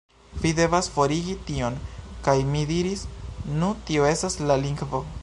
Vi 0.43 0.51
devas 0.59 0.89
forigi 0.95 1.35
tion" 1.49 1.77
kaj 2.29 2.37
mi 2.55 2.65
diris, 2.73 3.07
"Nu, 3.61 3.73
tio 3.91 4.11
estas 4.17 4.43
la 4.51 4.61
lingvo. 4.69 5.09